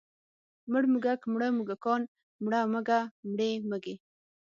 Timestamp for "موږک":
0.91-1.21